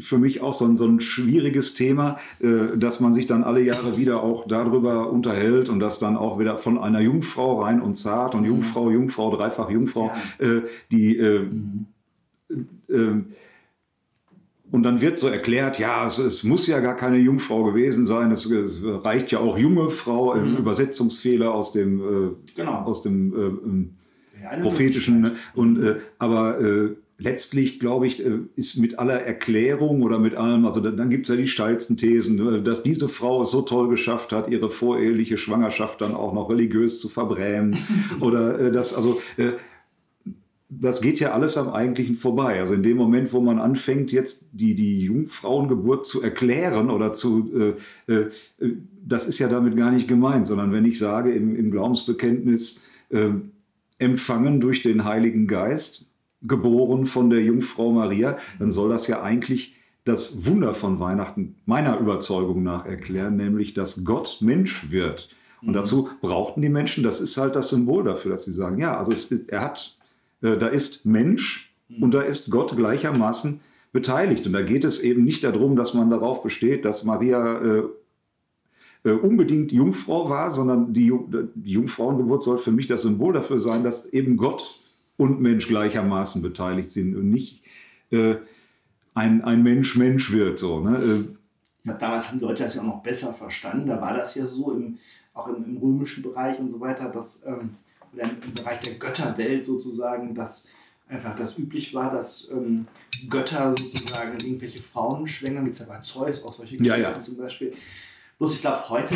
[0.00, 3.62] für mich auch so ein, so ein schwieriges Thema, äh, dass man sich dann alle
[3.62, 7.94] Jahre wieder auch darüber unterhält und das dann auch wieder von einer Jungfrau rein und
[7.94, 8.48] zart und Mhm.
[8.48, 10.60] Jungfrau, Jungfrau, dreifach Jungfrau, äh,
[10.90, 11.48] die äh,
[12.88, 13.26] Mhm.
[14.70, 18.30] Und dann wird so erklärt, ja, es, es muss ja gar keine Jungfrau gewesen sein,
[18.30, 20.56] es, es reicht ja auch junge Frau, im Mhm.
[20.58, 22.82] Übersetzungsfehler aus dem, äh, Genau.
[22.82, 23.90] aus dem äh, ähm,
[24.62, 25.20] prophetischen.
[25.20, 25.32] Ne?
[25.54, 30.66] Und, äh, aber äh, letztlich, glaube ich, äh, ist mit aller Erklärung oder mit allem,
[30.66, 33.62] also dann, dann gibt es ja die steilsten Thesen, ne, dass diese Frau es so
[33.62, 37.76] toll geschafft hat, ihre voreheliche Schwangerschaft dann auch noch religiös zu verbrämen.
[38.20, 39.52] oder äh, das, also äh,
[40.70, 42.60] das geht ja alles am Eigentlichen vorbei.
[42.60, 47.74] Also in dem Moment, wo man anfängt, jetzt die, die Jungfrauengeburt zu erklären oder zu,
[48.06, 48.28] äh, äh,
[49.06, 53.30] das ist ja damit gar nicht gemeint, sondern wenn ich sage im, im Glaubensbekenntnis, äh,
[53.98, 56.06] empfangen durch den Heiligen Geist,
[56.42, 61.98] geboren von der Jungfrau Maria, dann soll das ja eigentlich das Wunder von Weihnachten meiner
[61.98, 65.30] Überzeugung nach erklären, nämlich dass Gott Mensch wird.
[65.60, 65.72] Und mhm.
[65.72, 69.10] dazu brauchten die Menschen, das ist halt das Symbol dafür, dass sie sagen, ja, also
[69.12, 69.97] ist, er hat,
[70.40, 72.02] da ist Mensch mhm.
[72.04, 73.60] und da ist Gott gleichermaßen
[73.92, 74.46] beteiligt.
[74.46, 77.82] Und da geht es eben nicht darum, dass man darauf besteht, dass Maria äh,
[79.04, 81.12] äh, unbedingt Jungfrau war, sondern die,
[81.54, 84.78] die Jungfrauengeburt soll für mich das Symbol dafür sein, dass eben Gott
[85.16, 87.62] und Mensch gleichermaßen beteiligt sind und nicht
[88.10, 88.36] äh,
[89.14, 90.58] ein, ein Mensch Mensch wird.
[90.58, 91.26] So, ne?
[91.86, 93.88] Äh, damals haben die Leute das ja auch noch besser verstanden.
[93.88, 94.98] Da war das ja so, im,
[95.34, 97.70] auch im, im römischen Bereich und so weiter, dass, ähm,
[98.12, 100.68] oder im, Bereich der Götterwelt sozusagen, dass
[101.08, 102.86] einfach das üblich war, dass ähm,
[103.28, 107.18] Götter sozusagen irgendwelche Frauen schwängern, wie zum Beispiel Zeus, auch solche Geschichten ja, ja.
[107.18, 107.72] zum Beispiel.
[108.38, 109.14] Bloß ich glaube, heute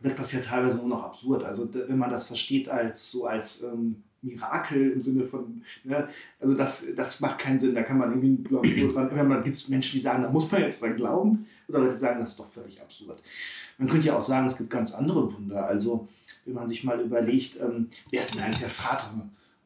[0.00, 1.44] wird das ja teilweise nur noch absurd.
[1.44, 6.08] Also wenn man das versteht als so als ähm, Mirakel im Sinne von, ne,
[6.40, 9.56] also das, das macht keinen Sinn, da kann man irgendwie nur dran, wenn man gibt
[9.56, 12.38] es Menschen, die sagen, da muss man jetzt dran glauben, oder Leute sagen, das ist
[12.38, 13.22] doch völlig absurd.
[13.78, 16.08] Man könnte ja auch sagen, es gibt ganz andere Wunder, also
[16.44, 19.12] wenn man sich mal überlegt, ähm, wer ist denn eigentlich der Vater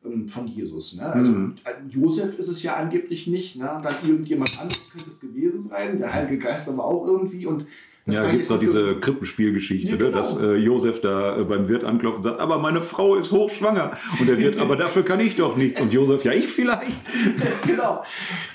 [0.05, 0.97] ähm, von Jesus?
[0.97, 1.07] Ne?
[1.07, 1.57] Also mhm.
[1.89, 3.79] Josef ist es ja angeblich nicht, ne?
[3.83, 7.67] dann irgendjemand anderes könnte es gewesen sein, der Heilige Geist aber auch irgendwie und
[8.07, 10.17] das ja, gibt es auch diese Krippenspielgeschichte, ja, ne, genau.
[10.17, 13.97] dass äh, Josef da äh, beim Wirt anklopft und sagt, aber meine Frau ist hochschwanger.
[14.21, 15.81] Und der Wirt, aber dafür kann ich doch nichts.
[15.81, 16.93] Und Josef, ja, ich vielleicht.
[17.67, 18.05] genau,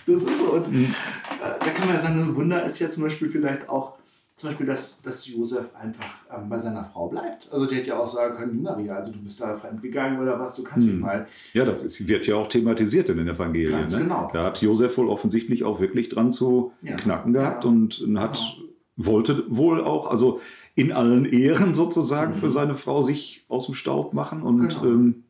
[0.07, 0.53] das ist so.
[0.53, 0.95] Und mhm.
[1.41, 3.97] da kann man ja sagen, ein Wunder ist ja zum Beispiel vielleicht auch,
[4.37, 7.51] zum Beispiel, dass, dass Josef einfach ähm, bei seiner Frau bleibt.
[7.51, 10.55] Also der hätte ja auch sagen können, Maria, also du bist da fremdgegangen oder was,
[10.55, 10.93] du kannst hm.
[10.93, 11.27] mich mal.
[11.51, 13.81] Ja, das ist, wird ja auch thematisiert in den Evangelien.
[13.81, 14.03] Ganz ne?
[14.03, 14.29] genau.
[14.31, 16.95] Da hat Josef wohl offensichtlich auch wirklich dran zu ja.
[16.95, 17.69] knacken gehabt ja.
[17.69, 18.60] und hat genau
[19.05, 20.39] wollte wohl auch, also
[20.75, 22.37] in allen Ehren sozusagen mhm.
[22.37, 24.85] für seine Frau sich aus dem Staub machen und genau.
[24.85, 25.23] ähm,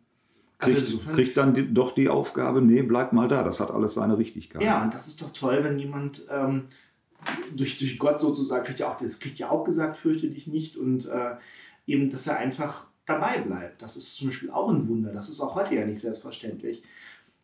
[0.60, 3.72] also kriegt, also kriegt, dann die, doch die Aufgabe, nee, bleib mal da, das hat
[3.72, 4.62] alles seine Richtigkeit.
[4.62, 6.66] Ja, und das ist doch toll, wenn jemand ähm,
[7.56, 10.78] durch, durch Gott sozusagen, kriegt ja auch, das kriegt ja auch gesagt, fürchte dich nicht
[10.78, 11.36] und äh,
[11.88, 13.82] eben, dass er einfach dabei bleibt.
[13.82, 16.84] Das ist zum Beispiel auch ein Wunder, das ist auch heute ja nicht selbstverständlich.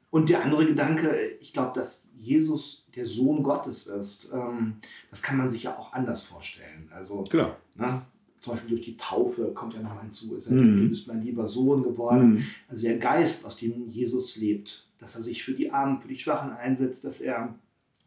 [0.10, 4.78] Und der andere Gedanke, ich glaube, dass Jesus der Sohn Gottes ist, ähm,
[5.10, 6.90] das kann man sich ja auch anders vorstellen.
[6.94, 7.58] Also, Klar.
[7.76, 8.02] Ne,
[8.40, 10.82] zum Beispiel durch die Taufe kommt ja nochmal hinzu, ist er, mhm.
[10.82, 12.34] du bist mein lieber Sohn geworden.
[12.34, 12.44] Mhm.
[12.68, 16.18] Also der Geist, aus dem Jesus lebt, dass er sich für die Armen, für die
[16.18, 17.56] Schwachen einsetzt, dass er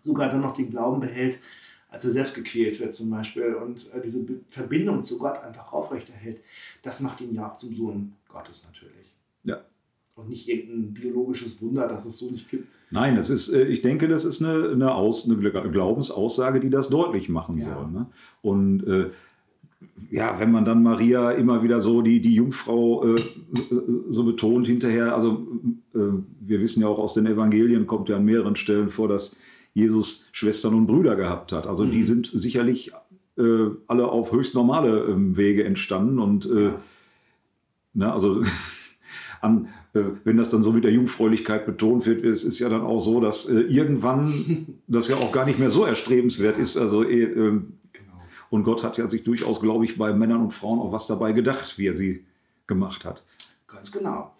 [0.00, 1.38] sogar dann noch den Glauben behält,
[1.88, 6.40] als er selbst gequält wird zum Beispiel und äh, diese Verbindung zu Gott einfach aufrechterhält,
[6.83, 9.14] das macht ihn ja auch zum Sohn Gottes natürlich.
[9.42, 9.61] Ja,
[10.20, 12.68] und nicht irgendein biologisches Wunder, dass es so nicht gibt.
[12.90, 16.88] Nein, das ist, äh, ich denke, das ist eine, eine, Aus, eine Glaubensaussage, die das
[16.88, 17.64] deutlich machen ja.
[17.64, 17.90] soll.
[17.90, 18.06] Ne?
[18.42, 19.11] Und äh,
[20.11, 23.20] ja, wenn man dann Maria immer wieder so die, die Jungfrau äh, äh
[24.09, 25.46] so betont hinterher, also
[25.94, 25.98] äh,
[26.40, 29.38] wir wissen ja auch aus den Evangelien, kommt ja an mehreren Stellen vor, dass
[29.72, 31.66] Jesus Schwestern und Brüder gehabt hat.
[31.66, 31.92] Also mhm.
[31.92, 32.92] die sind sicherlich
[33.38, 36.74] äh, alle auf höchst normale ähm, Wege entstanden und ja.
[37.94, 38.42] ne, also
[39.40, 42.83] an, äh, wenn das dann so mit der Jungfräulichkeit betont wird, es ist ja dann
[42.83, 46.76] auch so, dass äh, irgendwann das ja auch gar nicht mehr so erstrebenswert ist.
[46.76, 48.22] Also äh, genau.
[48.50, 51.33] und Gott hat ja sich durchaus, glaube ich, bei Männern und Frauen auch was dabei
[51.33, 52.24] gedacht, wie er sie
[52.66, 53.24] gemacht hat.
[53.66, 54.33] Ganz genau.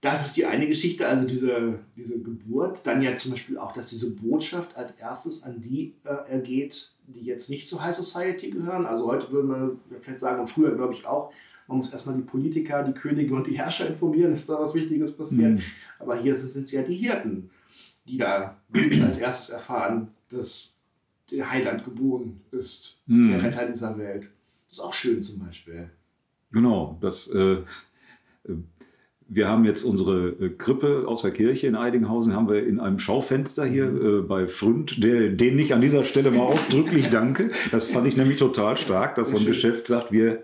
[0.00, 2.86] Das ist die eine Geschichte, also diese, diese Geburt.
[2.86, 7.22] Dann ja zum Beispiel auch, dass diese Botschaft als erstes an die äh, ergeht, die
[7.22, 8.84] jetzt nicht zur High Society gehören.
[8.84, 11.32] Also heute würde man vielleicht sagen, und früher glaube ich auch,
[11.66, 15.16] man muss erstmal die Politiker, die Könige und die Herrscher informieren, dass da was Wichtiges
[15.16, 15.52] passiert.
[15.52, 15.62] Mhm.
[15.98, 17.50] Aber hier sind es ja die Hirten,
[18.06, 20.74] die da als erstes erfahren, dass
[21.30, 23.30] der Heiland geboren ist, mhm.
[23.30, 24.28] der Retter dieser Welt.
[24.68, 25.90] Das ist auch schön zum Beispiel.
[26.52, 27.28] Genau, das.
[27.28, 27.58] Äh,
[29.26, 32.98] wir haben jetzt unsere äh, Krippe aus der Kirche in Eidinghausen, haben wir in einem
[32.98, 34.18] Schaufenster hier mhm.
[34.18, 37.50] äh, bei Fründ, der, den ich an dieser Stelle mal ausdrücklich danke.
[37.70, 40.42] Das fand ich nämlich total stark, dass so ein Geschäft sagt, wir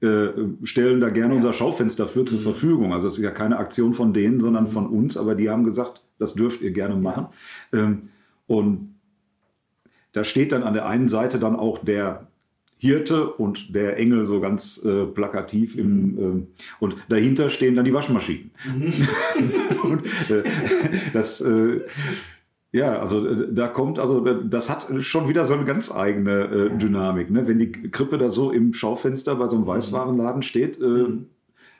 [0.00, 0.28] äh,
[0.64, 2.42] stellen da gerne unser Schaufenster für zur mhm.
[2.42, 2.92] Verfügung.
[2.92, 6.02] Also es ist ja keine Aktion von denen, sondern von uns, aber die haben gesagt,
[6.18, 7.26] das dürft ihr gerne machen.
[7.72, 8.00] Ähm,
[8.46, 8.94] und
[10.12, 12.28] da steht dann an der einen Seite dann auch der
[12.78, 17.92] Hirte und der Engel so ganz äh, plakativ im äh, und dahinter stehen dann die
[17.92, 18.52] Waschmaschinen.
[19.82, 20.44] und, äh,
[21.12, 21.80] das äh,
[22.72, 26.78] ja, also äh, da kommt, also das hat schon wieder so eine ganz eigene äh,
[26.78, 27.30] Dynamik.
[27.30, 27.46] Ne?
[27.48, 31.26] Wenn die Krippe da so im Schaufenster bei so einem Weißwarenladen steht, mhm.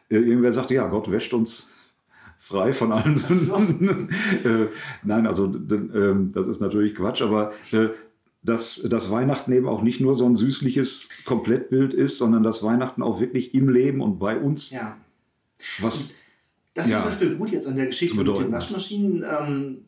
[0.09, 1.74] irgendwer sagt, ja, Gott wäscht uns
[2.38, 4.11] frei von allen Sünden.
[5.03, 7.53] nein, also ähm, das ist natürlich Quatsch, aber
[8.42, 13.03] dass das Weihnachten eben auch nicht nur so ein süßliches Komplettbild ist, sondern dass Weihnachten
[13.03, 14.96] auch wirklich im Leben und bei uns ja.
[15.81, 16.20] was.
[16.74, 19.24] Das ist ja, zum Beispiel gut jetzt an der Geschichte mit den Waschmaschinen.
[19.29, 19.79] Ähm,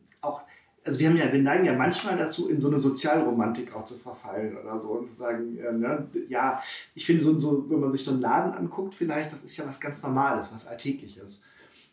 [0.83, 3.97] also wir haben ja, wir neigen ja manchmal dazu, in so eine Sozialromantik auch zu
[3.97, 6.61] verfallen oder so und zu sagen, äh, ne, ja,
[6.95, 9.67] ich finde so, so, wenn man sich so einen Laden anguckt, vielleicht, das ist ja
[9.67, 11.45] was ganz Normales, was Alltägliches.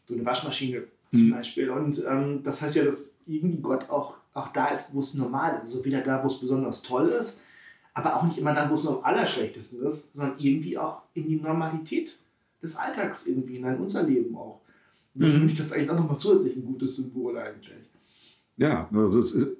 [0.06, 1.32] So eine Waschmaschine zum mhm.
[1.32, 1.70] Beispiel.
[1.70, 5.56] Und ähm, das heißt ja, dass irgendwie Gott auch auch da ist, wo es normal
[5.56, 5.74] ist.
[5.74, 7.40] Also weder da, wo es besonders toll ist,
[7.94, 11.36] aber auch nicht immer da, wo es am allerschlechtesten ist, sondern irgendwie auch in die
[11.36, 12.18] Normalität
[12.62, 14.60] des Alltags irgendwie, in unser Leben auch.
[15.14, 15.30] Und mhm.
[15.32, 17.87] finde ich das eigentlich auch nochmal zusätzlich ein gutes Symbol eigentlich.
[18.58, 19.56] Ja, also es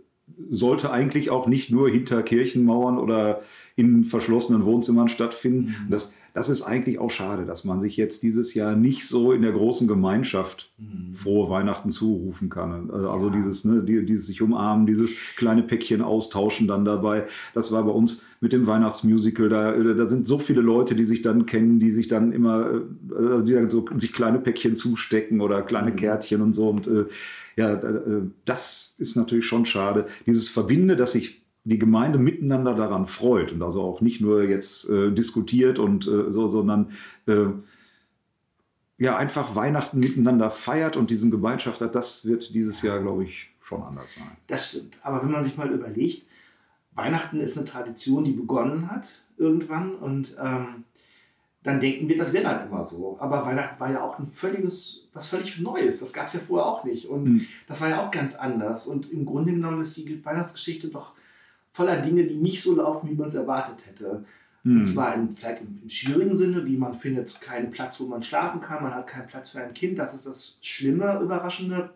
[0.50, 3.42] sollte eigentlich auch nicht nur hinter Kirchenmauern oder
[3.76, 5.74] in verschlossenen Wohnzimmern stattfinden.
[5.87, 5.90] Mhm.
[5.90, 9.42] Das, das ist eigentlich auch schade, dass man sich jetzt dieses Jahr nicht so in
[9.42, 11.12] der großen Gemeinschaft mhm.
[11.12, 12.90] frohe Weihnachten zurufen kann.
[12.90, 13.35] Äh, also ja.
[13.35, 17.27] dieses, ne, dieses sich umarmen, dieses kleine Päckchen austauschen dann dabei.
[17.55, 19.48] Das war bei uns mit dem Weihnachtsmusical.
[19.48, 22.70] Da, äh, da sind so viele Leute, die sich dann kennen, die sich dann immer,
[22.70, 25.96] äh, die dann so sich kleine Päckchen zustecken oder kleine mhm.
[25.96, 26.68] Kärtchen und so.
[26.68, 27.07] Und äh,
[27.57, 27.83] ja,
[28.44, 30.07] das ist natürlich schon schade.
[30.27, 34.88] Dieses Verbinde, dass sich die Gemeinde miteinander daran freut und also auch nicht nur jetzt
[34.88, 36.92] äh, diskutiert und äh, so, sondern
[37.26, 37.46] äh,
[38.96, 43.50] ja einfach Weihnachten miteinander feiert und diesen Gemeinschaft hat, das wird dieses Jahr, glaube ich,
[43.62, 44.31] schon anders sein.
[44.46, 44.96] Das stimmt.
[45.02, 46.26] Aber wenn man sich mal überlegt,
[46.94, 50.85] Weihnachten ist eine Tradition, die begonnen hat irgendwann und ähm,
[51.64, 53.18] dann denken wir, das wäre dann immer so.
[53.20, 55.98] Aber Weihnachten war ja auch ein völliges, was völlig Neues.
[55.98, 57.09] Das gab es ja vorher auch nicht.
[57.09, 57.46] Und mhm.
[57.66, 58.87] das war ja auch ganz anders.
[58.87, 61.12] Und im Grunde genommen ist die Weihnachtsgeschichte doch
[61.78, 64.24] voller Dinge, die nicht so laufen, wie man es erwartet hätte.
[64.64, 64.78] Mhm.
[64.78, 68.20] Und zwar in, vielleicht im, im, schwierigen Sinne, wie man findet keinen Platz, wo man
[68.20, 71.90] schlafen kann, man hat keinen Platz für ein Kind, das ist das Schlimme, Überraschende.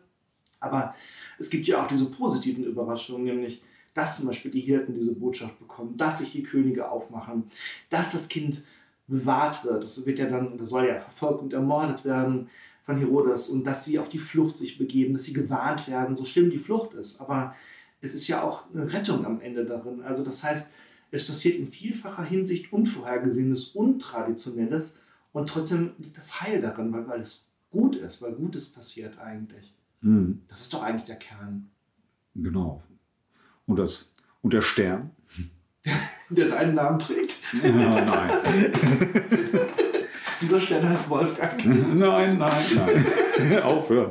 [0.61, 0.95] Aber
[1.41, 3.61] es gibt ja auch diese positiven Überraschungen, nämlich,
[3.93, 7.51] dass zum Beispiel die Hirten diese Botschaft bekommen, dass sich die Könige aufmachen,
[7.91, 8.63] dass das Kind
[9.09, 9.83] bewahrt wird.
[9.83, 12.49] Das wird ja dann, das soll ja verfolgt und ermordet werden
[12.87, 16.25] von Herodes und dass sie auf die Flucht sich begeben, dass sie gewarnt werden, so
[16.25, 17.21] schlimm die Flucht ist.
[17.21, 17.57] Aber
[18.03, 20.03] es ist ja auch eine Rettung am Ende darin.
[20.03, 20.75] Also das heißt,
[21.11, 24.99] es passiert in vielfacher Hinsicht Unvorhergesehenes, Untraditionelles
[25.33, 29.73] und trotzdem liegt das Heil darin, weil, weil es gut ist, weil Gutes passiert eigentlich.
[30.01, 30.43] Mhm.
[30.49, 31.71] Das ist doch eigentlich der Kern.
[32.35, 32.83] Genau.
[33.67, 34.13] Und, das,
[34.43, 35.11] und der Stern?
[36.31, 37.35] der deinen Namen trägt?
[37.63, 38.31] Ja, nein.
[40.41, 41.65] Dieser Stern heißt Wolfgang.
[41.95, 43.63] Nein, nein, nein.
[43.63, 44.11] Aufhören.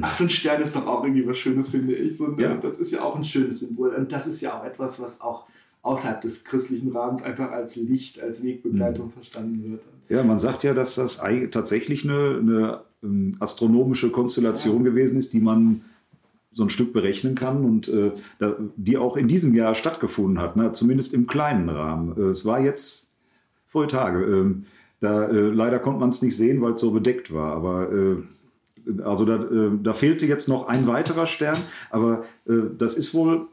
[0.00, 2.16] Ach, so ein Stern ist doch auch irgendwie was Schönes, finde ich.
[2.16, 2.56] So, ja.
[2.56, 3.94] Das ist ja auch ein schönes Symbol.
[3.94, 5.46] Und das ist ja auch etwas, was auch
[5.82, 9.12] außerhalb des christlichen Rahmens einfach als Licht, als Wegbegleitung mhm.
[9.12, 9.82] verstanden wird.
[10.08, 14.90] Ja, man sagt ja, dass das tatsächlich eine, eine ähm, astronomische Konstellation ja.
[14.90, 15.82] gewesen ist, die man
[16.52, 18.12] so ein Stück berechnen kann und äh,
[18.76, 20.72] die auch in diesem Jahr stattgefunden hat, ne?
[20.72, 22.16] zumindest im kleinen Rahmen.
[22.16, 23.12] Äh, es war jetzt
[23.66, 24.24] vor Tage.
[24.24, 24.62] Ähm,
[25.00, 28.16] da, äh, leider konnte man es nicht sehen, weil es so bedeckt war, aber äh,
[29.04, 31.58] also da, äh, da fehlte jetzt noch ein weiterer Stern,
[31.90, 33.48] aber äh, das ist wohl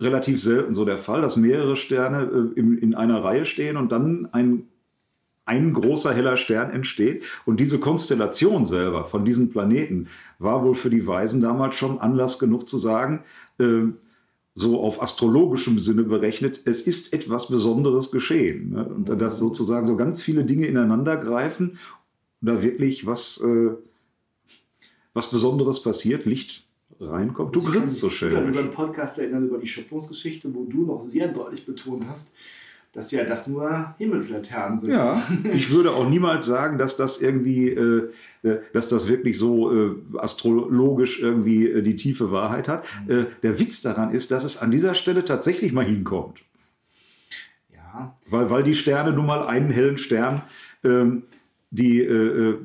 [0.00, 3.92] relativ selten so der Fall, dass mehrere Sterne äh, in, in einer Reihe stehen und
[3.92, 4.64] dann ein
[5.46, 7.24] ein großer heller Stern entsteht.
[7.44, 10.06] Und diese Konstellation selber von diesen Planeten
[10.38, 13.24] war wohl für die Weisen damals schon Anlass genug zu sagen,
[14.54, 18.70] so auf astrologischem Sinne berechnet, es ist etwas Besonderes geschehen.
[18.70, 18.84] Ne?
[18.84, 21.78] Und dass sozusagen so ganz viele Dinge ineinander greifen,
[22.40, 23.70] da wirklich was äh,
[25.14, 26.64] was Besonderes passiert, Licht
[27.00, 27.54] reinkommt.
[27.54, 28.28] Du grinst so schön.
[28.28, 31.64] Ich kann mich an unseren Podcast erinnern über die Schöpfungsgeschichte, wo du noch sehr deutlich
[31.64, 32.34] betont hast,
[32.92, 34.90] dass ja das nur Himmelslaternen sind.
[34.90, 38.10] Ja, ich würde auch niemals sagen, dass das irgendwie, äh,
[38.42, 42.84] äh, dass das wirklich so äh, astrologisch irgendwie äh, die tiefe Wahrheit hat.
[43.06, 43.10] Mhm.
[43.10, 46.40] Äh, der Witz daran ist, dass es an dieser Stelle tatsächlich mal hinkommt.
[47.72, 48.16] Ja.
[48.26, 50.42] Weil, weil die Sterne nun mal einen hellen Stern,
[50.82, 51.22] ähm,
[51.70, 52.56] die äh,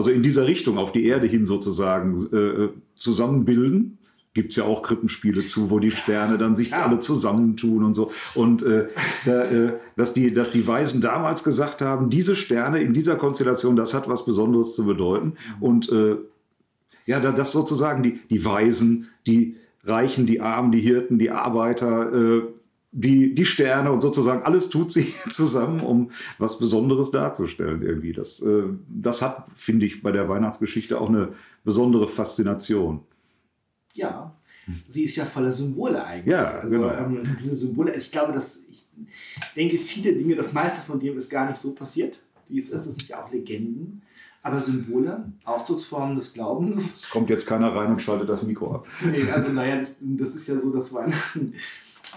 [0.00, 3.98] also in dieser Richtung auf die Erde hin sozusagen äh, zusammenbilden.
[4.32, 6.86] Gibt es ja auch Krippenspiele zu, wo die Sterne dann sich ja.
[6.86, 8.10] alle zusammentun und so.
[8.34, 8.86] Und äh,
[9.26, 13.76] da, äh, dass, die, dass die Weisen damals gesagt haben, diese Sterne in dieser Konstellation,
[13.76, 15.34] das hat was Besonderes zu bedeuten.
[15.60, 16.16] Und äh,
[17.04, 22.42] ja, das sozusagen die, die Weisen, die Reichen, die Armen, die Hirten, die Arbeiter, äh,
[22.92, 28.12] die, die Sterne und sozusagen alles tut sich zusammen, um was Besonderes darzustellen irgendwie.
[28.12, 31.32] Das, äh, das hat, finde ich, bei der Weihnachtsgeschichte auch eine
[31.64, 33.00] besondere Faszination.
[33.92, 34.34] Ja,
[34.86, 36.32] sie ist ja voller Symbole eigentlich.
[36.32, 36.92] Ja, also genau.
[36.92, 38.86] ähm, diese Symbole, ich glaube, dass ich
[39.56, 42.86] denke, viele Dinge, das meiste von dem ist gar nicht so passiert, wie es ist.
[42.86, 44.02] Das sind ja auch Legenden.
[44.42, 46.94] Aber Symbole, Ausdrucksformen des Glaubens.
[46.96, 48.86] Es kommt jetzt keiner rein und schaltet das Mikro ab.
[49.04, 51.52] Nee, also naja, das ist ja so, dass Weihnachten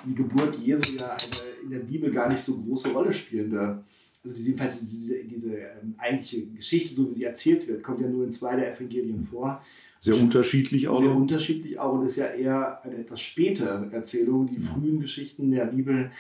[0.06, 3.84] die Geburt Jesu ja eine in der Bibel gar nicht so große Rolle spielende,
[4.24, 8.24] also jedenfalls diese, diese ähm, eigentliche Geschichte, so wie sie erzählt wird, kommt ja nur
[8.24, 9.62] in zwei der Evangelien vor.
[9.98, 11.00] Sehr unterschiedlich auch.
[11.00, 11.18] Sehr noch.
[11.18, 14.48] unterschiedlich auch und ist ja eher eine etwas späte Erzählung.
[14.48, 16.12] Die frühen Geschichten der Bibel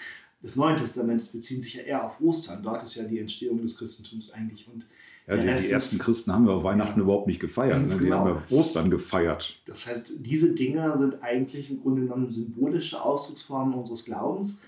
[0.42, 2.62] des Neuen Testaments beziehen sich ja eher auf Ostern.
[2.62, 4.68] Dort ist ja die Entstehung des Christentums eigentlich.
[4.68, 4.86] Und
[5.28, 7.82] Ja, die, die ersten ist- Christen haben ja auch Weihnachten überhaupt nicht gefeiert.
[7.82, 7.88] Ne?
[7.88, 8.20] Die genau.
[8.20, 9.60] haben ja Ostern gefeiert.
[9.66, 14.60] Das heißt, diese Dinge sind eigentlich im Grunde genommen symbolische Ausdrucksformen unseres Glaubens,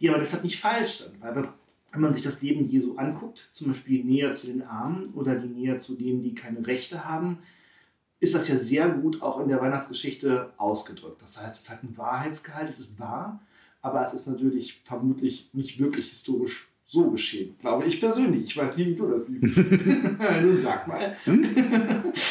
[0.00, 1.20] die aber deshalb nicht falsch sind.
[1.20, 1.48] Weil wenn-
[2.00, 5.80] man sich das Leben Jesu anguckt, zum Beispiel näher zu den Armen oder die näher
[5.80, 7.38] zu denen, die keine Rechte haben,
[8.20, 11.22] ist das ja sehr gut auch in der Weihnachtsgeschichte ausgedrückt.
[11.22, 13.40] Das heißt, es hat einen Wahrheitsgehalt, es ist wahr,
[13.80, 18.44] aber es ist natürlich vermutlich nicht wirklich historisch so geschehen, glaube ich persönlich.
[18.44, 19.44] Ich weiß nicht, wie du das siehst.
[20.42, 21.16] Nun sag mal.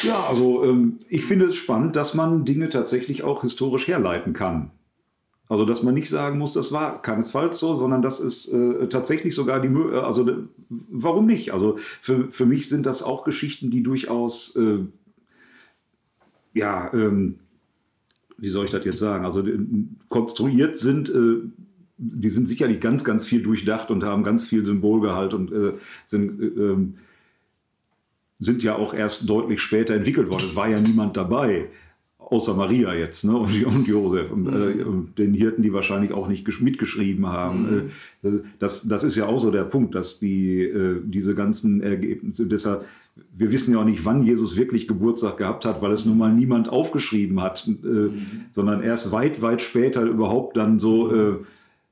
[0.02, 4.72] Ja, also ähm, ich finde es spannend, dass man Dinge tatsächlich auch historisch herleiten kann.
[5.48, 9.34] Also dass man nicht sagen muss, das war keinesfalls so, sondern das ist äh, tatsächlich
[9.34, 10.28] sogar die äh, also
[10.68, 11.52] warum nicht?
[11.52, 14.80] Also für, für mich sind das auch Geschichten, die durchaus äh,
[16.52, 17.38] ja, ähm,
[18.38, 19.24] wie soll ich das jetzt sagen?
[19.24, 19.58] Also äh,
[20.08, 21.42] konstruiert sind, äh,
[21.98, 25.72] die sind sicherlich ganz, ganz viel durchdacht und haben ganz viel Symbolgehalt und äh,
[26.06, 26.94] sind, äh, ähm,
[28.38, 30.44] sind ja auch erst deutlich später entwickelt worden.
[30.46, 31.66] Es war ja niemand dabei,
[32.18, 33.36] außer Maria jetzt ne?
[33.36, 37.90] und, und Josef und, äh, und den Hirten, die wahrscheinlich auch nicht gesch- mitgeschrieben haben.
[38.22, 38.30] Äh,
[38.60, 42.84] das, das ist ja auch so der Punkt, dass die, äh, diese ganzen Ergebnisse, deshalb,
[43.34, 46.32] wir wissen ja auch nicht, wann Jesus wirklich Geburtstag gehabt hat, weil es nun mal
[46.32, 48.10] niemand aufgeschrieben hat, äh,
[48.52, 51.38] sondern erst weit, weit später überhaupt dann so äh, äh,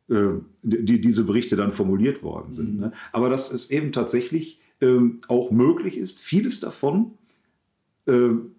[0.08, 2.78] die, diese Berichte dann formuliert worden sind.
[2.78, 2.92] Ne?
[3.12, 7.12] Aber dass es eben tatsächlich ähm, auch möglich ist, vieles davon,
[8.06, 8.52] ähm,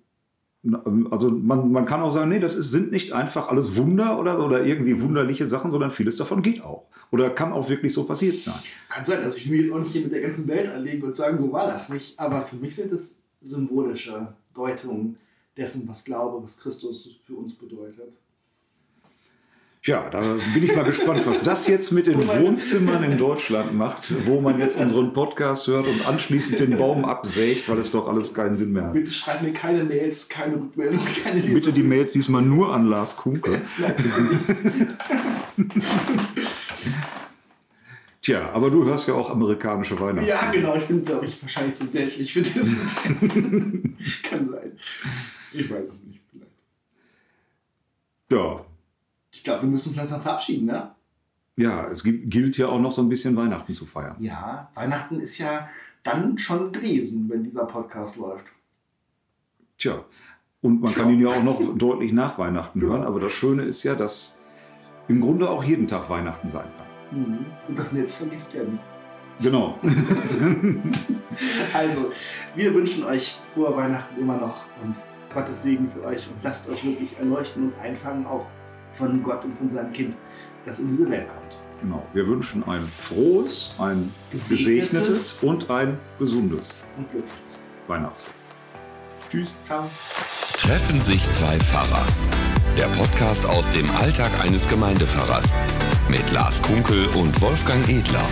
[1.12, 4.44] also man, man kann auch sagen, nee, das ist, sind nicht einfach alles Wunder oder,
[4.44, 6.88] oder irgendwie wunderliche Sachen, sondern vieles davon geht auch.
[7.12, 8.60] Oder kann auch wirklich so passiert sein.
[8.90, 11.16] Kann sein, dass ich mich jetzt auch nicht hier mit der ganzen Welt anlegen und
[11.16, 12.20] sagen, so war das nicht.
[12.20, 15.18] Aber für mich sind es symbolische Deutungen
[15.56, 18.18] dessen, was Glaube, was Christus für uns bedeutet.
[19.88, 20.20] Ja, da
[20.54, 24.60] bin ich mal gespannt, was das jetzt mit den Wohnzimmern in Deutschland macht, wo man
[24.60, 28.74] jetzt unseren Podcast hört und anschließend den Baum absägt, weil es doch alles keinen Sinn
[28.74, 28.94] mehr hat.
[28.94, 31.54] Bitte schreibt mir keine Mails, keine Rückmeldung, keine Lesung.
[31.54, 33.62] Bitte die Mails diesmal nur an Lars Kunke.
[38.22, 40.28] Tja, aber du hörst ja auch amerikanische Weihnachten.
[40.28, 42.78] Ja, genau, ich bin, glaube ich, wahrscheinlich zu weltlich für diesen
[44.24, 44.78] Kann sein.
[45.54, 46.52] Ich weiß es nicht, vielleicht.
[48.30, 48.66] Ja,
[49.48, 50.92] glaube, wir müssen uns langsam verabschieden, ne?
[51.58, 54.16] ja, es gilt ja auch noch so ein bisschen Weihnachten zu feiern.
[54.20, 55.68] Ja, Weihnachten ist ja
[56.04, 58.46] dann schon gewesen, wenn dieser Podcast läuft.
[59.78, 60.06] Tja,
[60.62, 63.84] und man kann ihn ja auch noch deutlich nach Weihnachten hören, aber das Schöne ist
[63.84, 64.42] ja, dass
[65.08, 67.20] im Grunde auch jeden Tag Weihnachten sein kann.
[67.20, 67.46] Mhm.
[67.68, 68.84] Und das Netz vergisst ja nicht.
[69.42, 69.78] Genau.
[71.72, 72.12] Also,
[72.56, 74.96] wir wünschen euch frohe Weihnachten immer noch und
[75.32, 78.48] Gottes Segen für euch und lasst euch wirklich erleuchten und einfangen, auch
[78.92, 80.16] von Gott und von seinem Kind,
[80.66, 81.58] das in diese Welt kommt.
[81.82, 82.06] genau.
[82.14, 87.34] Wir wünschen ein frohes, ein Gesegnetes gesegnetes und ein gesundes Und glücklich.
[87.88, 88.34] Weihnachtsfest.
[89.30, 89.56] Tschüss.
[89.66, 89.90] Ciao.
[90.58, 92.06] Treffen sich zwei Pfarrer.
[92.78, 95.46] Der Podcast aus dem Alltag eines Gemeindepfarrers.
[96.10, 98.26] Mit Lars Kunkel und Wolfgang Edler.